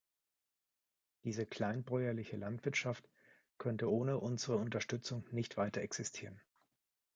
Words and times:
Diese 1.25 1.45
kleinbäuerliche 1.45 2.35
Landwirtschaft 2.35 3.07
könnte 3.59 3.91
ohne 3.91 4.17
unsere 4.17 4.57
Unterstützung 4.57 5.27
nicht 5.29 5.57
weiterexistieren. 5.57 6.41